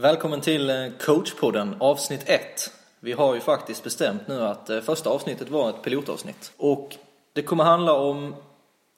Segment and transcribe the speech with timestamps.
[0.00, 2.40] Välkommen till eh, coachpodden avsnitt 1.
[3.00, 6.52] Vi har ju faktiskt bestämt nu att eh, första avsnittet var ett pilotavsnitt.
[6.56, 6.96] Och
[7.32, 8.34] det kommer handla om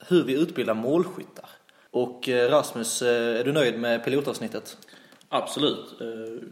[0.08, 1.48] hur vi utbildar målskyttar.
[1.90, 4.76] Och eh, Rasmus, är du nöjd med pilotavsnittet?
[5.28, 5.98] Absolut.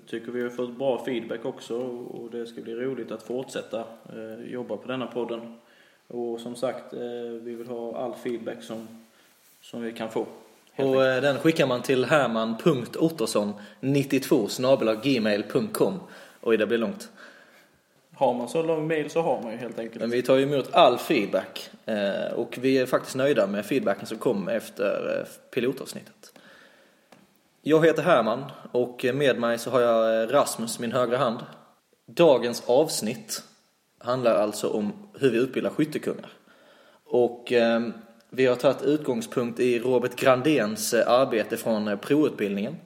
[0.06, 3.84] Tycker vi har fått bra feedback också och det ska bli roligt att fortsätta
[4.44, 5.58] jobba på denna podden.
[6.06, 6.92] Och som sagt,
[7.42, 8.88] vi vill ha all feedback som,
[9.60, 10.26] som vi kan få.
[10.78, 16.00] Och eh, den skickar man till herman.ottosson92 gmail.com.
[16.40, 17.08] Oj, det blir långt.
[18.14, 20.00] Har man så lång mail så har man ju helt enkelt.
[20.00, 21.70] Men vi tar ju emot all feedback.
[21.86, 26.32] Eh, och vi är faktiskt nöjda med feedbacken som kom efter eh, pilotavsnittet.
[27.62, 31.38] Jag heter Herman och med mig så har jag Rasmus, min högra hand.
[32.06, 33.42] Dagens avsnitt
[33.98, 36.32] handlar alltså om hur vi utbildar skyttekungar.
[37.04, 37.52] Och
[38.30, 42.76] vi har tagit utgångspunkt i Robert Grandéns eh, arbete från eh, provutbildningen.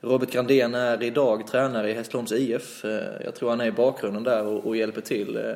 [0.00, 2.84] Robert Grandén är idag tränare i Hässleholms IF.
[2.84, 5.36] Eh, jag tror han är i bakgrunden där och, hjälper till.
[5.36, 5.52] Eh,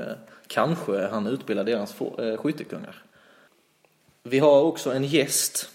[0.47, 1.94] kanske han utbildar deras
[2.39, 3.03] skyttekungar.
[4.22, 5.69] Vi har också en gäst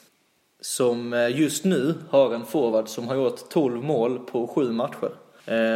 [0.62, 5.10] som just nu har en forward som har gjort 12 mål på 7 matcher.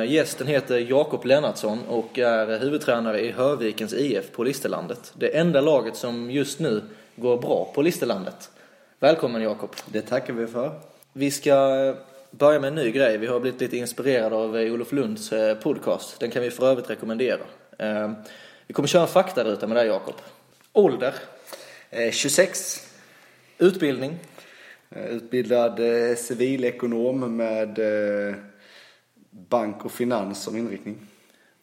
[0.06, 5.14] Gästen heter Jakob Lennartsson och är huvudtränare i Hörvikens IF på Listerlandet.
[5.18, 6.82] Det enda laget som just nu
[7.18, 8.52] går bra på Listerlandet.
[9.00, 9.76] Välkommen Jakob.
[9.86, 10.80] Det tackar vi för.
[11.14, 11.96] Vi ska eh,
[12.32, 13.18] börja med en ny grej.
[13.18, 16.20] Vi har blivit lite inspirerade av eh, Olof Lunds eh, podcast.
[16.20, 17.40] Den kan vi för övrigt rekommendera.
[18.68, 20.16] Vi kommer köra en faktaruta med dig Jakob.
[20.74, 21.16] Ålder?
[22.12, 22.88] 26.
[23.58, 24.20] Utbildning?
[24.90, 25.80] Utbildad
[26.18, 27.80] civilekonom med
[29.30, 30.98] bank och finans som inriktning.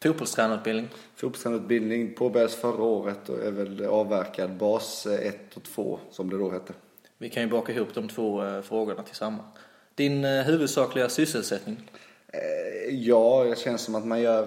[0.05, 0.89] Fotbollstränarutbildning?
[1.15, 6.51] Fotbollstränarutbildning påbörjades förra året och är väl avverkad bas 1 och 2 som det då
[6.51, 6.73] hette.
[7.19, 9.43] Vi kan ju baka ihop de två eh, frågorna tillsammans.
[9.95, 11.91] Din eh, huvudsakliga sysselsättning?
[12.29, 14.45] Eh, ja, det känns som att man gör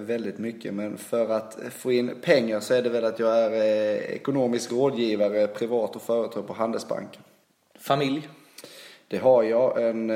[0.00, 3.94] väldigt mycket men för att få in pengar så är det väl att jag är
[3.94, 7.22] ekonomisk rådgivare privat och företag på Handelsbanken.
[7.78, 8.28] Familj?
[9.08, 9.88] Det har jag.
[9.88, 10.10] En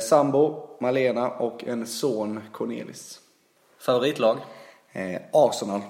[0.00, 3.20] sambo, Malena och en son, Cornelis.
[3.80, 4.38] Favoritlag?
[4.92, 5.80] Eh, Arsenal.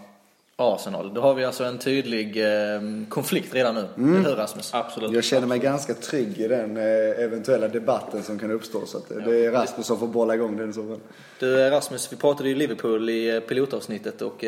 [0.57, 1.15] Arsenal.
[1.15, 3.89] Då har vi alltså en tydlig eh, konflikt redan nu.
[3.97, 4.25] Mm.
[4.25, 4.75] Hur Rasmus?
[4.75, 5.13] Absolut.
[5.13, 8.87] Jag känner mig ganska trygg i den eh, eventuella debatten som kan uppstå.
[8.87, 11.01] Så att, eh, det är Rasmus som får bolla igång den så fall.
[11.39, 14.45] Du eh, Rasmus, vi pratade ju Liverpool i eh, pilotavsnittet och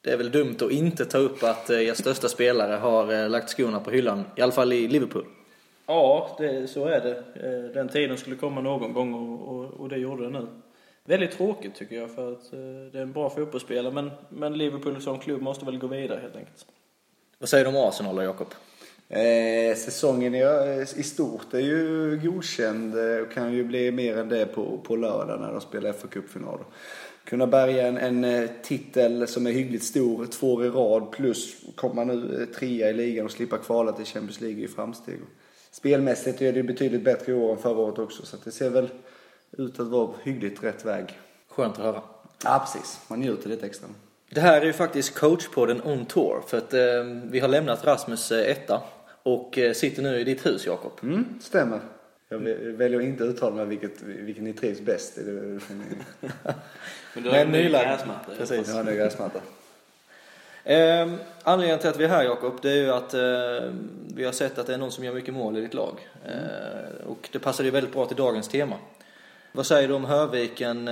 [0.00, 3.80] det är väl dumt att inte ta upp att er största spelare har lagt skorna
[3.80, 4.24] på hyllan.
[4.36, 5.24] I alla fall i Liverpool.
[5.86, 7.22] Ja, det, så är det.
[7.74, 10.46] Den tiden skulle komma någon gång och, och, och det gjorde det nu.
[11.04, 12.58] Väldigt tråkigt tycker jag för att eh,
[12.92, 16.36] det är en bra fotbollsspelare men, men Liverpool som klubb måste väl gå vidare helt
[16.36, 16.66] enkelt.
[17.38, 18.54] Vad säger du om Arsenal då Jakob?
[19.08, 20.42] Eh, säsongen i,
[20.96, 24.96] i stort är ju godkänd eh, och kan ju bli mer än det på, på
[24.96, 26.58] lördag när de spelar fa Cup-final.
[27.24, 31.56] Kunna bärga en, en eh, titel som är hyggligt stor, två år i rad plus
[31.74, 35.18] komma nu trea i ligan och slippa kvala till Champions League i framsteg.
[35.70, 38.88] Spelmässigt är det betydligt bättre i år än förra året också så det ser väl
[39.58, 41.18] ut att vara hyggligt rätt väg.
[41.48, 42.02] Skönt att höra.
[42.44, 43.00] Ja, precis.
[43.08, 43.88] Man njuter lite extra.
[44.30, 46.42] Det här är ju faktiskt coachpodden on tour.
[46.46, 46.80] För att eh,
[47.24, 48.82] vi har lämnat Rasmus eh, etta
[49.22, 50.92] och eh, sitter nu i ditt hus, Jakob.
[51.02, 51.80] Mm, stämmer.
[52.28, 55.22] Jag väljer att inte uttala mig vilket, vilken ni trivs bäst i.
[57.14, 58.34] Men du har en ny gräsmatta.
[58.38, 58.68] Precis.
[58.68, 59.40] Jag har en ny gräsmatta.
[60.64, 63.72] Eh, anledningen till att vi är här Jakob, det är ju att eh,
[64.14, 66.08] vi har sett att det är någon som gör mycket mål i ditt lag.
[66.26, 68.76] Eh, och det passar ju väldigt bra till dagens tema.
[69.54, 70.90] Vad säger du om Hörviken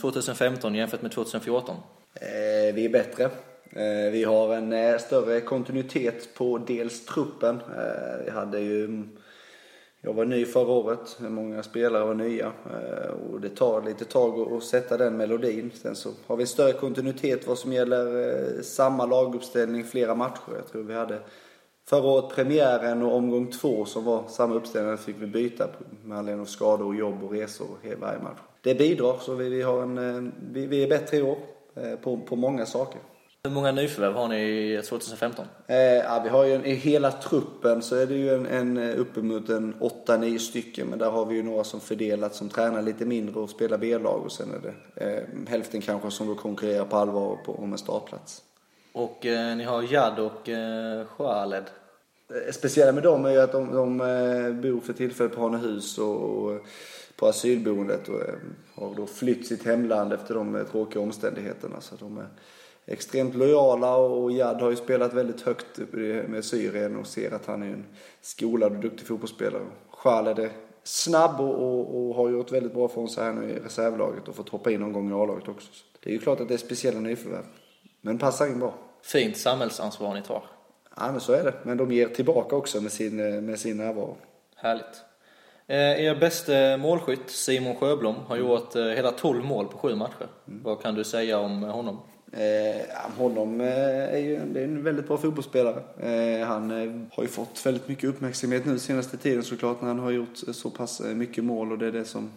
[0.00, 1.76] 2015 eh, jämfört med 2014?
[2.14, 3.24] Eh, vi är bättre.
[3.70, 7.56] Eh, vi har en eh, större kontinuitet på dels truppen.
[7.56, 9.08] Eh, vi hade ju mm,
[10.00, 12.52] jag var ny förra året, många spelare var nya
[13.32, 15.70] och det tar lite tag att sätta den melodin.
[15.74, 20.52] Sen så har vi större kontinuitet vad som gäller samma laguppställning flera matcher.
[20.56, 21.18] Jag tror vi hade
[21.86, 25.68] Förra året premiären och omgång två som var samma uppställning fick vi byta
[26.04, 27.66] med anledning av skador och jobb och resor
[28.00, 28.38] varje match.
[28.62, 31.38] Det bidrar så vi, vi, har en, eh, vi, vi är bättre i år
[31.74, 33.00] eh, på, på många saker.
[33.44, 35.44] Hur många nyförvärv har ni 2015?
[35.66, 38.78] Eh, ja, vi har ju en, i hela truppen så är det ju en, en
[38.78, 40.86] uppemot en 8-9 stycken.
[40.86, 44.22] Men där har vi ju några som fördelat som tränar lite mindre och spelar B-lag.
[44.24, 47.78] Och sen är det eh, hälften kanske som då konkurrerar på allvar på, om en
[47.78, 48.42] startplats.
[48.94, 51.64] Och eh, ni har Jad och eh, Khaled.
[52.28, 55.40] Det eh, speciella med dem är ju att de, de eh, bor för tillfället på
[55.40, 56.60] Hanehus och, och
[57.16, 58.34] på asylboendet och eh,
[58.74, 61.80] har då flytt sitt hemland efter de tråkiga omständigheterna.
[61.80, 62.28] Så de är
[62.86, 65.78] extremt lojala och Jad har ju spelat väldigt högt
[66.28, 67.84] med Syrien och ser att han är en
[68.20, 69.62] skolad och duktig fotbollsspelare.
[70.02, 70.50] Khaled är
[70.84, 74.34] snabb och, och, och har gjort väldigt bra från sig här nu i reservlaget och
[74.34, 75.72] fått hoppa in någon gång i A-laget också.
[75.72, 77.44] Så det är ju klart att det är speciella nyförvärv.
[78.00, 78.74] Men passar in bra.
[79.04, 80.42] Fint samhällsansvar ni tar.
[80.96, 81.54] Ja, men så är det.
[81.62, 84.16] Men de ger tillbaka också med sin, eh, med sin närvaro.
[84.56, 85.02] Härligt.
[85.66, 90.26] Eh, er bästa målskytt Simon Sjöblom har gjort eh, hela 12 mål på sju matcher.
[90.44, 91.98] Vad kan du säga om honom?
[92.32, 95.82] Eh, honom är ju det är en väldigt bra fotbollsspelare.
[96.00, 96.70] Eh, han
[97.12, 100.70] har ju fått väldigt mycket uppmärksamhet nu senaste tiden såklart när han har gjort så
[100.70, 102.30] pass mycket mål och det är det som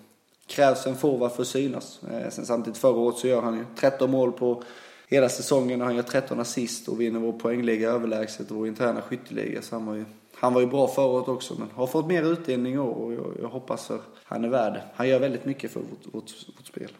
[0.47, 1.99] krävs en forward för att synas.
[2.11, 4.63] Eh, sen samtidigt förra året så gör han ju 13 mål på
[5.09, 9.01] hela säsongen och han gör 13 assist och vinner vår poängliga överlägset och vår interna
[9.01, 9.61] skytteliga.
[9.61, 10.05] Så han var ju,
[10.35, 13.13] han var ju bra förra året också men har fått mer utdelning i år och
[13.13, 14.81] jag, jag hoppas för han är värd.
[14.95, 16.91] Han gör väldigt mycket för vårt, vårt, vårt spel.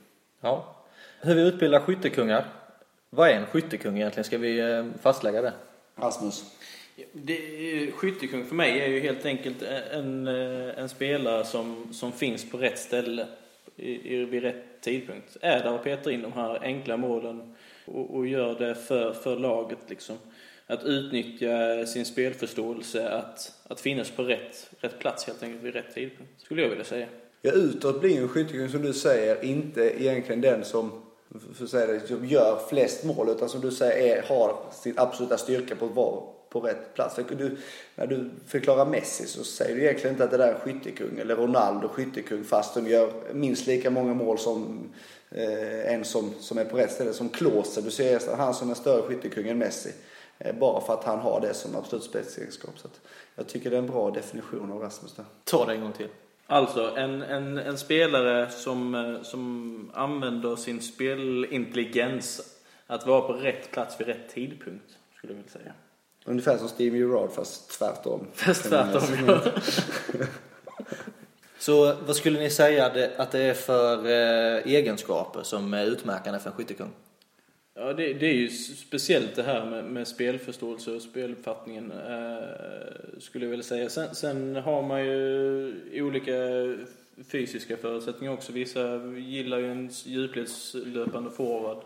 [0.41, 0.75] Ja.
[1.21, 2.45] Hur vi utbildar skyttekungar.
[3.09, 4.23] Vad är en skyttekung egentligen?
[4.23, 5.53] Ska vi eh, fastlägga det?
[5.95, 6.43] Rasmus.
[7.13, 9.61] Det, är- skyttekung för mig är ju helt enkelt
[9.91, 13.27] en, eh, en spelare som, som finns på rätt ställe
[13.77, 15.37] i, i, vid rätt tidpunkt.
[15.41, 19.35] Är där och petar in de här enkla målen och, och gör det för, för
[19.35, 20.17] laget liksom.
[20.67, 25.93] Att utnyttja sin spelförståelse, att, att finnas på rätt, rätt plats helt enkelt vid rätt
[25.93, 26.41] tidpunkt.
[26.41, 27.07] Skulle jag vilja säga.
[27.41, 30.91] Ja, utåt blir ju en skyttekung som du säger inte egentligen den som,
[31.55, 34.93] för att säga det, som gör flest mål utan som du säger är, har sin
[34.97, 37.15] absoluta styrka på att vara på rätt plats.
[37.15, 37.57] För Du,
[37.95, 41.35] när du förklarar Messi så säger du egentligen inte att det där är skyttekung eller
[41.35, 44.89] Ronaldo skyttekung fast de gör minst lika många mål som
[45.31, 47.13] eh, en som, som är på rätt ställe.
[47.13, 49.91] Som Klose, du ser han som är större skyttekung än Messi.
[50.39, 52.73] Eh, bara för att han har det som absolut spetsegenskap.
[52.77, 52.87] Så
[53.35, 55.25] jag tycker det är en bra definition av Rasmus där.
[55.43, 56.07] Ta det en gång till.
[56.49, 62.57] Alltså, en, en, en spelare som, eh, som använder sin spelintelligens
[62.87, 65.73] att vara på rätt plats vid rätt tidpunkt, skulle jag vilja säga.
[66.27, 68.27] Ungefär som Steve Gerrard fast tvärtom.
[68.33, 69.41] Fast tvärtom, ja.
[71.59, 72.85] Så vad skulle ni säga
[73.17, 76.89] att det är för eh, egenskaper som är utmärkande för en skyttekung?
[77.75, 83.45] Ja, det, det är ju speciellt det här med, med spelförståelse och speluppfattningen, eh, skulle
[83.45, 83.89] jag vilja säga.
[83.89, 86.33] Sen, sen har man ju olika
[87.31, 88.51] fysiska förutsättningar också.
[88.51, 91.83] Vissa gillar ju en djupledslöpande forward.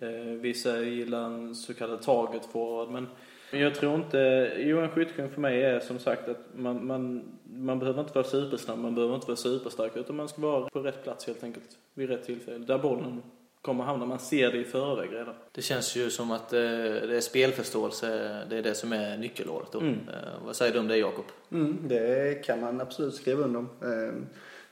[0.00, 2.88] Eh, vissa gillar en så kallad target forward.
[2.88, 3.06] Men
[3.50, 7.78] jag tror inte, jo en skyttekung för mig är som sagt att man, man, man
[7.78, 11.02] behöver inte vara supersnabb, man behöver inte vara superstark utan man ska vara på rätt
[11.02, 11.78] plats helt enkelt.
[11.94, 12.58] Vid rätt tillfälle.
[12.58, 13.22] Där bollen
[13.62, 15.34] kommer hamna, man ser det i förväg redan.
[15.52, 19.72] Det känns ju som att eh, det är spelförståelse, det är det som är nyckelordet
[19.72, 19.80] då.
[19.80, 19.94] Mm.
[19.94, 21.24] Eh, vad säger du om det Jakob?
[21.52, 23.68] Mm, det kan man absolut skriva under om.
[23.82, 24.14] Eh,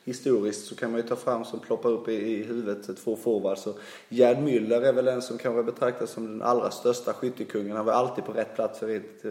[0.07, 3.67] historiskt så kan man ju ta fram som ploppar upp i, i huvudet två forwards.
[3.67, 7.77] Och Gerd Müller är väl den som kanske betraktas som den allra största skyttekungen.
[7.77, 9.31] Han var alltid på rätt plats vid, ett, eh,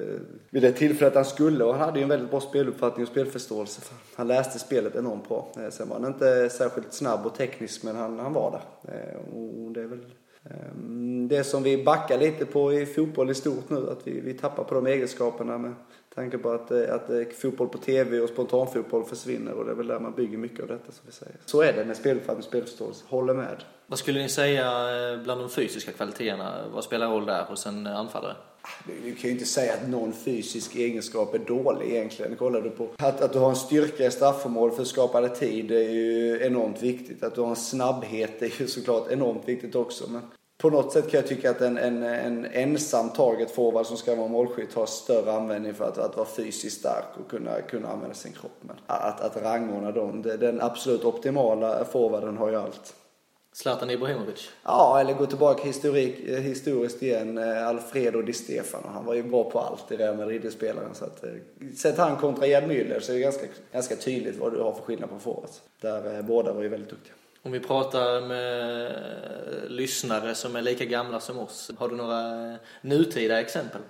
[0.49, 3.81] vid det tillfället han skulle och han hade ju en väldigt bra speluppfattning och spelförståelse.
[4.15, 5.51] Han läste spelet enormt bra.
[5.57, 8.93] Eh, sen var han inte särskilt snabb och teknisk men han, han var där.
[8.93, 9.35] Eh,
[9.65, 10.05] och det är väl
[10.43, 14.33] ehm, Det som vi backar lite på i fotboll i stort nu, att vi, vi
[14.33, 15.73] tappar på de egenskaperna med
[16.15, 19.75] tanke på att, eh, att eh, fotboll på tv och spontanfotboll försvinner och det är
[19.75, 21.35] väl där man bygger mycket av detta som vi säger.
[21.45, 23.63] Så är det med speluppfattning och spelförståelse, håller med.
[23.87, 24.65] Vad skulle ni säga
[25.11, 26.65] eh, bland de fysiska kvaliteterna?
[26.73, 28.35] Vad spelar roll där hos en anfallare?
[29.03, 32.35] Du kan ju inte säga att någon fysisk egenskap är dålig egentligen.
[32.35, 35.89] Kollar du på att, att du har en styrka i straffområdet för skapande tid är
[35.89, 37.23] ju enormt viktigt.
[37.23, 40.09] Att du har en snabbhet är ju såklart enormt viktigt också.
[40.09, 40.21] Men
[40.65, 44.15] på något sätt kan jag tycka att en, en, en ensam target forward som ska
[44.15, 48.15] vara målskytt har större användning för att, att vara fysiskt stark och kunna, kunna använda
[48.15, 48.57] sin kropp.
[48.61, 52.95] Men att, att rangordna dem, den absolut optimala forwarden har ju allt.
[53.53, 54.49] Zlatan Ibrahimovic?
[54.63, 57.37] Ja, eller gå tillbaka historik, historiskt igen.
[57.37, 58.87] eh, Alfredo Di Stefano.
[58.93, 60.95] Han var ju bra på allt i Real Madrid-spelaren.
[60.95, 61.29] Så att, eh,
[61.75, 64.81] sätt han kontra Gerd Müller så är det ganska, ganska tydligt vad du har för
[64.81, 65.61] skillnad på forwards.
[65.81, 67.13] Där eh, båda var ju väldigt duktiga.
[67.45, 68.91] Om vi pratar med
[69.67, 73.81] lyssnare som är lika gamla som oss, har du några eh, nutida exempel?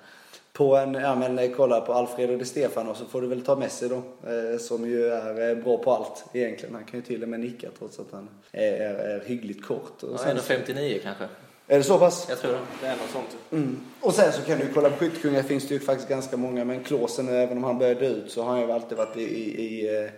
[0.54, 3.56] På en, ja men eh, kolla på Alfredo Di Stefano så får du väl ta
[3.56, 3.96] Messi då.
[3.96, 6.76] Eh, som ju är eh, bra på allt egentligen.
[6.76, 10.04] Han kan ju till och med nicka trots att han är, är, är hyggligt kort.
[10.04, 11.24] Och Ja, sen, 1,59 kanske?
[11.68, 12.26] är det så pass?
[12.30, 12.60] Jag tror det.
[12.82, 13.38] Det är något sånt.
[13.52, 13.80] Mm.
[14.02, 16.66] Och sen så kan du kolla på skyttekungar finns det ju faktiskt ganska många.
[16.66, 19.86] Men Klaasen, även om han började ut så har han ju alltid varit i, i,
[19.86, 20.10] i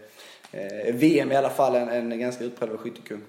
[0.52, 3.22] eh, VM i alla fall en, en ganska utpräglad skyttekung.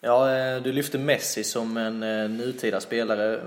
[0.00, 3.40] Ja, eh, du lyfte Messi som en eh, nutida spelare.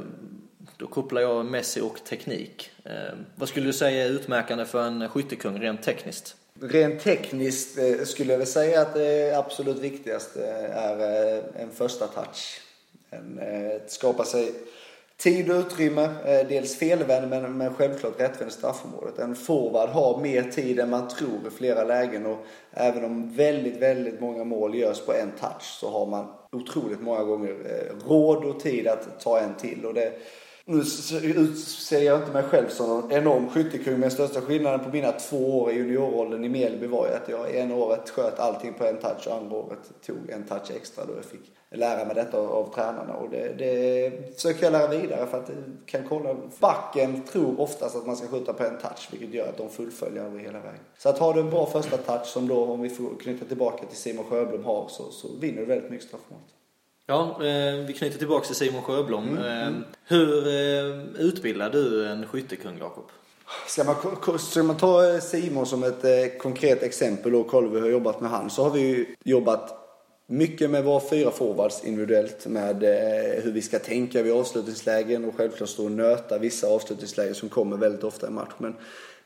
[0.77, 2.71] Då kopplar jag Messi och teknik.
[2.85, 2.91] Eh,
[3.35, 6.35] Vad skulle du säga är utmärkande för en skyttekung rent tekniskt?
[6.61, 7.77] Rent tekniskt
[8.07, 12.61] skulle jag väl säga att det absolut viktigaste är en första touch.
[13.09, 13.39] En,
[13.75, 14.51] att skapa sig
[15.17, 16.03] tid och utrymme.
[16.03, 19.19] Eh, dels felvänd men, men självklart rättvänd i straffområdet.
[19.19, 23.77] En forward har mer tid än man tror i flera lägen och även om väldigt,
[23.77, 28.45] väldigt många mål görs på en touch så har man otroligt många gånger eh, råd
[28.45, 29.85] och tid att ta en till.
[29.85, 30.13] Och det,
[30.65, 30.83] nu
[31.55, 35.59] ser jag inte mig själv som någon enorm skyttekung men största skillnaden på mina två
[35.59, 38.97] år i juniorrollen i Mjällby var ju att jag ena året sköt allting på en
[38.97, 42.73] touch och andra året tog en touch extra då jag fick lära mig detta av,
[42.75, 45.49] tränarna och det, det försöker jag lära vidare för att
[45.85, 46.35] kan kolla.
[46.59, 50.23] Backen tror oftast att man ska skjuta på en touch vilket gör att de fullföljer
[50.23, 50.83] över hela vägen.
[50.97, 53.85] Så att har du en bra första touch som då om vi får knyta tillbaka
[53.85, 56.39] till Simon Sjöblom har så, så vinner du väldigt mycket straffmål.
[57.05, 59.29] Ja, eh, vi knyter tillbaka till Simon Sjöblom.
[59.29, 59.83] Mm, eh, mm.
[60.05, 63.03] Hur eh, utbildar du en skyttekung, Jakob?
[63.67, 63.95] Ska man,
[64.39, 68.31] ska man ta Simon som ett konkret exempel och kolla hur vi har jobbat med
[68.31, 69.79] han så har vi ju jobbat
[70.27, 72.83] mycket med våra fyra forwards individuellt med
[73.43, 77.77] hur vi ska tänka vid avslutningslägen och självklart stå och nöta vissa avslutningslägen som kommer
[77.77, 78.53] väldigt ofta i match.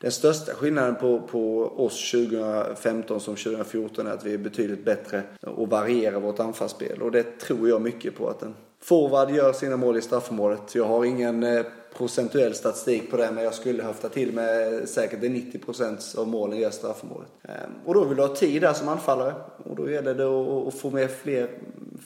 [0.00, 5.22] Den största skillnaden på, på oss 2015 som 2014 är att vi är betydligt bättre
[5.40, 7.02] och varierar vårt anfallsspel.
[7.02, 10.74] Och det tror jag mycket på att en forward gör sina mål i straffområdet.
[10.74, 11.64] Jag har ingen eh,
[11.96, 16.70] procentuell statistik på det men jag skulle höfta till med säkert 90% av målen i
[16.70, 17.28] straffområdet.
[17.42, 20.24] Ehm, och då vill du ha tid där som anfallare och då gäller det
[20.68, 21.48] att få med fler,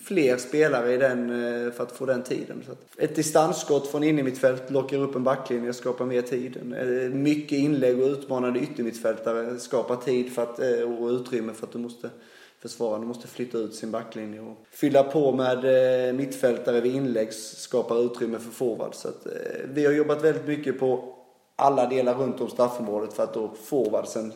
[0.04, 2.64] fler spelare i den eh, för att få den tiden.
[2.98, 6.56] ett distansskott från innermittfält lockar upp en backlinje, och skapar mer tid.
[6.56, 11.72] Eh, mycket inlägg och utmanande yttermittfältare skapar tid för att, eh, och utrymme för att
[11.72, 12.10] du måste
[12.58, 18.38] försvararna måste flytta ut sin backlinje och fylla på med mittfältare vid inlägg skapar utrymme
[18.38, 18.94] för forward.
[18.94, 19.26] Så att,
[19.64, 21.14] vi har jobbat väldigt mycket på
[21.56, 24.32] alla delar runt om straffområdet för att då forwardsen,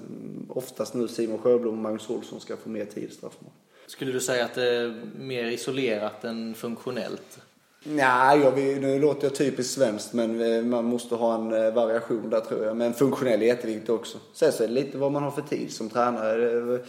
[0.49, 3.66] oftast nu Simon Sjöblom och Magnus Olsson, ska få mer tid i straffområdet.
[3.87, 7.39] Skulle du säga att det är mer isolerat än funktionellt?
[7.85, 12.31] Nej, jag vill, nu låter jag typiskt svenskt men eh, man måste ha en variation
[12.31, 12.77] där tror jag.
[12.77, 14.19] Men funktionell är jätteviktigt också.
[14.33, 16.81] Sen så är det lite vad man har för tid som tränare.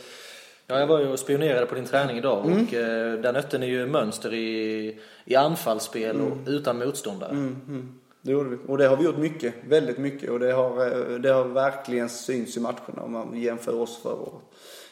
[0.70, 2.63] Ja, jag var ju och spionerade på din träning idag mm.
[2.63, 6.32] och eh, där nötte ni ju mönster i, i anfallsspel mm.
[6.32, 7.32] och utan motståndare.
[7.32, 7.94] Mm, mm.
[8.22, 8.58] Det gjorde vi.
[8.68, 10.30] Och det har vi gjort mycket, väldigt mycket.
[10.30, 14.13] Och det har, eh, det har verkligen synts i matcherna om man jämför oss förra
[14.13, 14.44] året.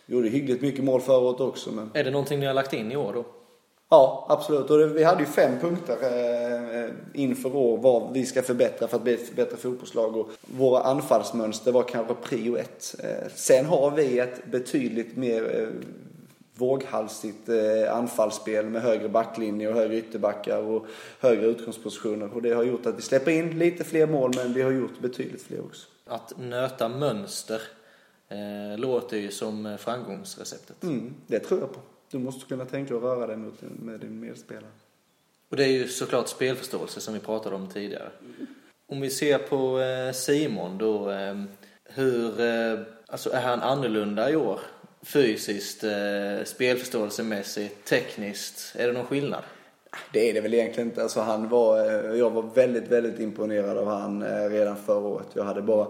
[0.06, 1.72] Gjorde hyggligt mycket mål förra året också.
[1.72, 1.92] Men...
[1.94, 3.26] Är det någonting ni har lagt in i år då?
[3.90, 4.70] Ja, absolut.
[4.70, 8.98] Och det, vi hade ju fem punkter eh, inför år vad vi ska förbättra för
[8.98, 10.18] att bli ett bättre fotbollslag.
[10.18, 12.96] Och våra anfallsmönster var kanske prio ett.
[13.04, 15.68] Eh, sen har vi ett betydligt mer eh,
[16.56, 20.86] våghalsigt eh, anfallsspel med högre backlinje och högre ytterbackar och
[21.20, 22.34] högre utgångspositioner.
[22.34, 25.00] Och det har gjort att vi släpper in lite fler mål men vi har gjort
[25.00, 25.88] betydligt fler också.
[26.08, 27.62] Att nöta mönster
[28.30, 30.84] eh, låter ju som framgångsreceptet.
[30.84, 31.80] Mm, det tror jag på.
[32.12, 34.72] Du måste kunna tänka och röra dig mot, med din medspelare.
[35.50, 38.10] Och det är ju såklart spelförståelse som vi pratade om tidigare.
[38.88, 41.12] Om vi ser på eh, Simon då.
[41.12, 41.44] Eh,
[41.84, 44.60] hur, eh, alltså är han annorlunda i år?
[45.04, 45.84] Fysiskt,
[46.44, 48.76] spelförståelsemässigt, tekniskt.
[48.76, 49.44] Är det någon skillnad?
[50.14, 51.04] Det är det väl egentligen inte.
[51.04, 51.78] Alltså han var,
[52.16, 55.28] jag var väldigt, väldigt imponerad av han redan förra året.
[55.34, 55.88] Jag hade bara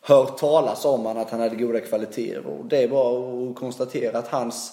[0.00, 2.46] hört talas om han att han hade goda kvaliteter.
[2.46, 4.72] Och det är bara att konstatera att hans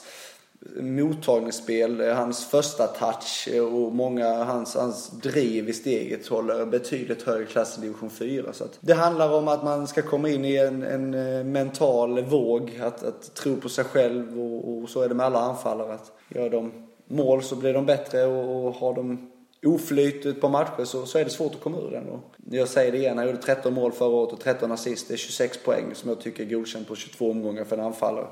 [0.79, 7.77] mottagningsspel, hans första touch och många hans, hans driv i steget håller betydligt högre klass
[7.77, 8.53] i division 4.
[8.53, 12.79] Så det handlar om att man ska komma in i en, en eh, mental våg,
[12.83, 15.93] att, att tro på sig själv och, och, så är det med alla anfallare.
[15.93, 16.71] Att gör de
[17.07, 19.31] mål så blir de bättre och, och har de
[19.65, 22.09] oflyt ett par matcher så, så är det svårt att komma ur den.
[22.09, 22.21] Och
[22.51, 25.07] jag säger det igen, han gjorde 13 mål förra året och 13 assist.
[25.07, 28.27] Det är 26 poäng som jag tycker är godkänt på 22 omgångar för en anfallare.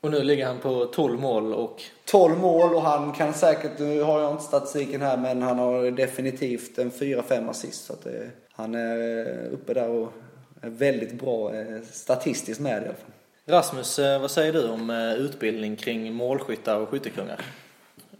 [0.00, 1.82] Och nu ligger han på 12 mål och...
[2.04, 5.90] 12 mål och han kan säkert, nu har jag inte statistiken här, men han har
[5.90, 7.84] definitivt en 4-5 assist.
[7.84, 10.12] Så att det, han är uppe där och
[10.60, 13.10] är väldigt bra eh, statistiskt med i alla fall.
[13.46, 17.40] Rasmus, eh, vad säger du om eh, utbildning kring målskyttar och skyttekungar?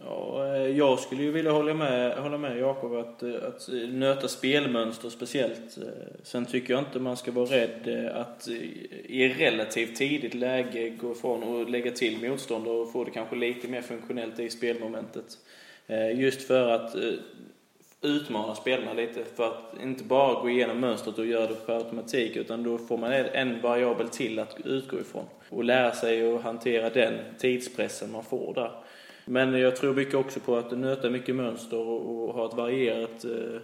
[0.07, 4.27] Ja, eh, jag skulle ju vilja hålla med, hålla med Jakob att, eh, att nöta
[4.27, 5.77] spelmönster speciellt.
[5.77, 5.83] Eh,
[6.23, 8.47] sen tycker jag inte man ska vara rädd att
[9.05, 13.67] i relativt tidigt läge gå ifrån och lägga till motståndare och få det kanske lite
[13.67, 15.37] mer funktionellt i spelmomentet.
[16.15, 16.95] Just för att
[18.01, 19.23] utmana spelarna lite.
[19.35, 22.97] För att inte bara gå igenom mönstret och göra det per automatik utan då får
[22.97, 25.25] man en variabel till att utgå ifrån.
[25.49, 28.71] Och lära sig att hantera den tidspressen man får där.
[29.25, 33.25] Men jag tror mycket också på att nöta mycket mönster och, och ha ett varierat
[33.25, 33.61] eh,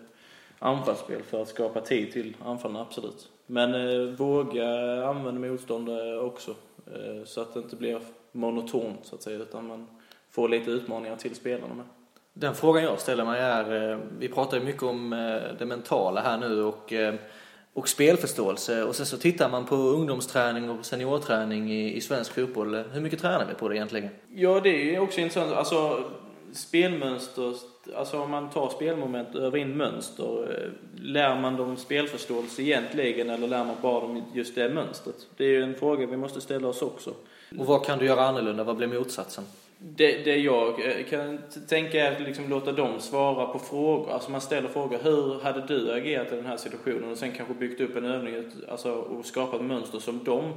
[0.59, 3.29] anfallsspel för att skapa tid till anfallen, absolut.
[3.45, 4.67] Men eh, våga
[5.07, 6.51] använda motståndare också
[6.85, 7.99] eh, så att det inte blir
[8.31, 9.87] monotont så att säga utan man
[10.31, 11.85] får lite utmaningar till spelarna med.
[12.33, 16.21] Den frågan jag ställer mig är, eh, vi pratar ju mycket om eh, det mentala
[16.21, 17.15] här nu och, eh,
[17.73, 22.75] och spelförståelse och sen så tittar man på ungdomsträning och seniorträning i, i svensk fotboll.
[22.75, 24.09] Hur mycket tränar vi på det egentligen?
[24.35, 25.53] Ja, det är också intressant.
[25.53, 26.03] Alltså,
[26.53, 27.53] spelmönster,
[27.95, 33.47] alltså om man tar spelmoment och övar in mönster, lär man dem spelförståelse egentligen eller
[33.47, 35.27] lär man bara dem just det mönstret?
[35.37, 37.13] Det är ju en fråga vi måste ställa oss också.
[37.59, 38.63] Och vad kan du göra annorlunda?
[38.63, 39.43] Vad blir motsatsen?
[39.83, 44.11] Det, det jag eh, kan tänka är att liksom låta dem svara på frågor.
[44.11, 44.99] Alltså man ställer frågor.
[45.03, 47.11] Hur hade du agerat i den här situationen?
[47.11, 50.53] Och sen kanske byggt upp en övning alltså, och skapat mönster som de,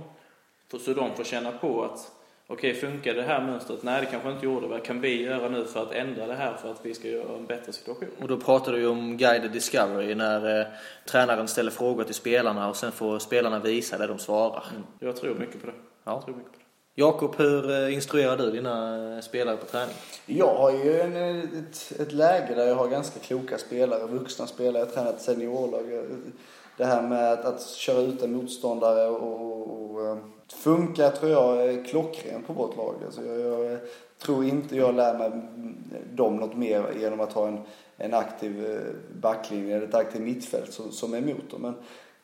[0.78, 2.12] så de får känna på att
[2.46, 3.82] okej, okay, funkar det här mönstret?
[3.82, 4.66] Nej, det kanske inte gjorde.
[4.66, 7.36] Vad kan vi göra nu för att ändra det här för att vi ska göra
[7.36, 8.08] en bättre situation?
[8.20, 10.66] Och då pratar du ju om guided discovery när eh,
[11.06, 14.64] tränaren ställer frågor till spelarna och sen får spelarna visa det de svarar.
[14.70, 14.82] Mm.
[14.98, 15.74] Jag tror mycket på det.
[16.04, 16.12] Ja.
[16.12, 16.63] Jag tror mycket på det.
[16.96, 19.94] Jakob, hur eh, instruerar du dina eh, spelare på träning?
[20.26, 24.46] Jag har ju en, eh, ett, ett läge där jag har ganska kloka spelare, vuxna
[24.46, 24.78] spelare.
[24.78, 25.84] Jag har tränat seniorlag.
[26.76, 31.68] Det här med att, att köra ut en motståndare och, och, och funkar tror jag
[31.68, 32.94] är klockrent på vårt lag.
[33.04, 33.78] Alltså jag, jag,
[34.18, 35.76] tror inte jag lär mig mm,
[36.14, 37.58] dem något mer genom att ha en,
[37.96, 38.80] en aktiv
[39.20, 41.62] backlinje eller ett aktivt mittfält som, som är emot dem.
[41.62, 41.74] Men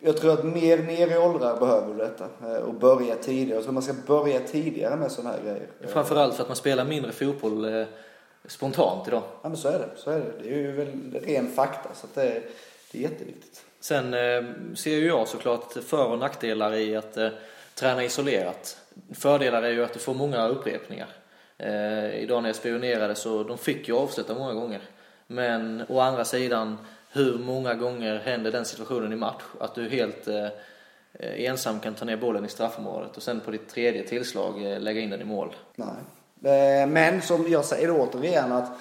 [0.01, 2.29] jag tror att mer ner i åldrar behöver du detta.
[2.43, 3.55] Eh, och börja tidigare.
[3.55, 5.67] Jag tror man ska börja tidigare med sådana här grejer.
[5.87, 7.87] Framförallt för att man spelar mindre fotboll eh,
[8.45, 9.23] spontant idag.
[9.43, 9.89] Ja men så är det.
[9.97, 10.33] Så är det.
[10.43, 11.89] Det är ju väl ren fakta.
[11.95, 12.43] Så att det,
[12.93, 13.65] det är jätteviktigt.
[13.81, 17.29] Sen eh, ser ju jag såklart för och nackdelar i att eh,
[17.75, 18.79] träna isolerat.
[19.15, 21.09] Fördelar är ju att du får många upprepningar.
[21.59, 24.81] Eh, idag när jag spionerade så de fick ju avsluta många gånger.
[25.27, 26.79] Men å andra sidan
[27.13, 29.43] hur många gånger händer den situationen i match?
[29.61, 30.49] Att du helt eh,
[31.21, 35.01] ensam kan ta ner bollen i straffområdet och sen på ditt tredje tillslag eh, lägga
[35.01, 35.55] in den i mål.
[35.77, 35.89] Nej.
[36.45, 38.73] Eh, men som jag säger återigen att,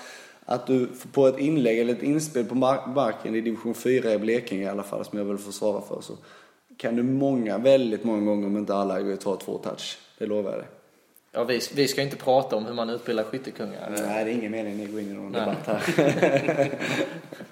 [0.46, 4.64] att du på ett inlägg eller ett inspel på marken i division 4 i Blekinge
[4.64, 6.14] i alla fall som jag vill försvara för så
[6.78, 9.98] kan du många, väldigt många gånger om inte alla ta två touch.
[10.18, 10.68] Det lovar jag dig.
[11.32, 13.90] Ja, vi, vi ska inte prata om hur man utbildar skyttekungar.
[13.90, 15.42] Nej, det är ingen mening att gå in i någon Nej.
[15.42, 16.80] debatt här.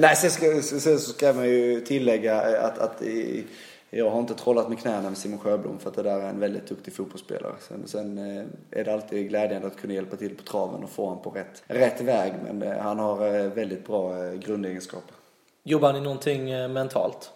[0.00, 3.44] Nej, sen ska, sen ska man ju tillägga att, att i,
[3.90, 6.40] jag har inte trollat med knäna med Simon Sjöblom för att det där är en
[6.40, 7.52] väldigt duktig fotbollsspelare.
[7.68, 8.44] Sen, sen eh,
[8.80, 11.62] är det alltid glädjande att kunna hjälpa till på traven och få honom på rätt,
[11.66, 12.32] rätt väg.
[12.44, 15.14] Men eh, han har eh, väldigt bra grundegenskaper.
[15.62, 17.30] Jobbar ni någonting mentalt?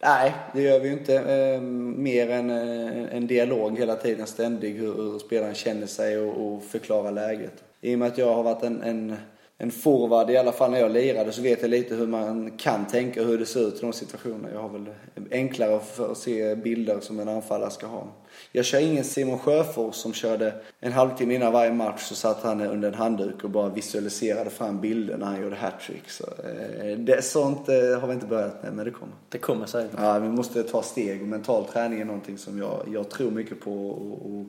[0.00, 1.60] Nej, det gör vi ju inte.
[1.96, 7.10] mer än en dialog hela tiden, ständig, hur, hur spelaren känner sig och, och förklara
[7.10, 7.64] läget.
[7.80, 9.16] I och med att jag har varit en, en
[9.60, 12.86] en forward, i alla fall när jag lirade, så vet jag lite hur man kan
[12.86, 14.48] tänka och hur det ser ut i de situationerna.
[14.52, 14.86] Jag har väl
[15.30, 18.06] enklare för att se bilder som en anfallare ska ha.
[18.52, 22.60] Jag kör ingen Simon Sjöfors som körde en halvtimme innan varje match så satt han
[22.60, 26.10] under en handduk och bara visualiserade fram bilder när han gjorde hattrick.
[26.10, 29.14] Så, eh, det, sånt eh, har vi inte börjat med, men det kommer.
[29.28, 29.98] Det kommer säkert.
[29.98, 31.22] Ja, vi måste ta steg.
[31.22, 34.46] Mental träning är någonting som jag, jag tror mycket på och, och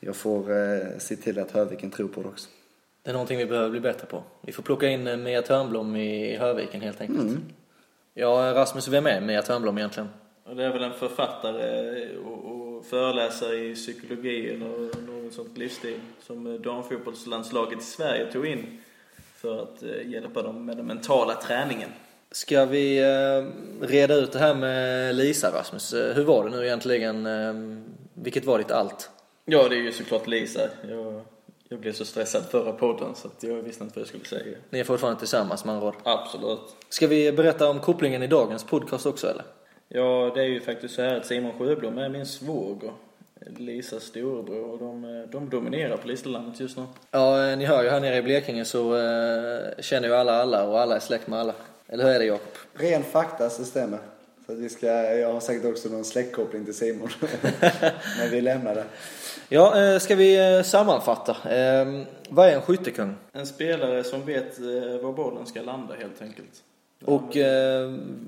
[0.00, 2.48] jag får eh, se till att Höviken tror på det också.
[3.10, 4.22] Det är någonting vi behöver bli bättre på.
[4.40, 7.20] Vi får plocka in eh, Mia Törnblom i Hörviken helt enkelt.
[7.20, 7.44] Mm.
[8.14, 10.08] Ja, Rasmus, vem är Mia Törnblom egentligen?
[10.56, 14.66] Det är väl en författare och föreläsare i psykologi eller
[15.06, 18.80] något sånt livsstil som damfotbollslandslaget i Sverige tog in
[19.36, 21.90] för att eh, hjälpa dem med den mentala träningen.
[22.30, 25.94] Ska vi eh, reda ut det här med Lisa, Rasmus?
[25.94, 27.28] Hur var det nu egentligen?
[28.14, 29.10] Vilket var ditt allt?
[29.44, 30.60] Ja, det är ju såklart Lisa.
[30.88, 31.22] Jag
[31.72, 34.56] jag blev så stressad förra podden så att jag visste inte vad jag skulle säga.
[34.70, 36.60] Ni är fortfarande tillsammans med andra Absolut.
[36.88, 39.44] Ska vi berätta om kopplingen i dagens podcast också eller?
[39.88, 42.92] Ja, det är ju faktiskt så här att Simon Sjöblom är min svåger.
[43.56, 46.84] Lisas storebror och de, de dominerar på Listerlandet just nu.
[47.10, 50.80] Ja, ni hör ju här nere i Blekinge så äh, känner ju alla alla och
[50.80, 51.54] alla är släkt med alla.
[51.86, 52.54] Eller hur är det Jakob?
[52.74, 53.98] Ren fakta så stämmer.
[54.50, 54.86] Så att vi ska,
[55.16, 57.08] jag har säkert också någon släktkoppling till Simon.
[58.18, 58.84] Men vi lämnar det.
[59.48, 61.36] Ja, eh, ska vi eh, sammanfatta?
[61.50, 63.14] Ehm, vad är en skyttekung?
[63.32, 66.62] En spelare som vet eh, var bollen ska landa helt enkelt.
[67.04, 67.36] Och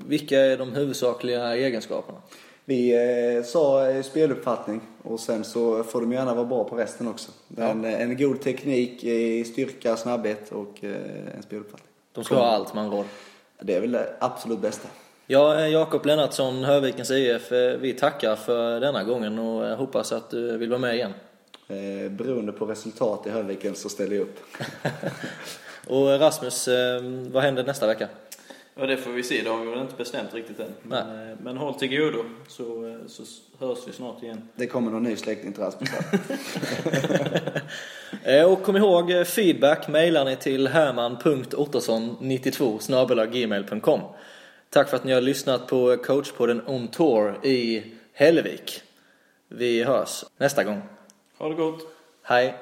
[0.06, 2.18] vilka är de huvudsakliga egenskaperna?
[2.64, 7.30] Vi sa speluppfattning och sen så får de gärna vara bra på resten också.
[7.56, 7.62] Ja.
[7.62, 8.98] En, en god teknik,
[9.46, 10.84] styrka, snabbhet och
[11.36, 11.88] en speluppfattning.
[12.12, 13.06] De ska ha allt man råd.
[13.60, 14.88] Det är väl det absolut bästa.
[15.32, 20.12] Ja, eh, Jakob Lennartsson, Hörvikens IF, eh, vi tackar för denna gången och eh, hoppas
[20.12, 21.12] att du vill vara med igen.
[21.68, 24.38] Eh, beroende på resultat i Hörviken så ställer jag upp.
[25.86, 26.68] och Rasmus,
[27.30, 28.08] vad händer nästa vecka?
[28.74, 29.42] Ja, det får vi se.
[29.42, 30.74] Det har vi väl inte bestämt riktigt än.
[30.82, 33.22] Men, eh, men håll till godo så, eh, så
[33.58, 34.48] hörs vi snart igen.
[34.56, 35.90] Det kommer någon ny släkting till Rasmus.
[38.24, 44.00] Eh, Och kom ihåg, eh, feedback mejlar ni till herman.ottosson92 gmail.com.
[44.72, 47.82] Tack för att ni har lyssnat på coachpodden On Tour i
[48.12, 48.82] Hällevik.
[49.48, 50.82] Vi hörs nästa gång.
[51.38, 51.86] Ha det gott!
[52.22, 52.58] Hej!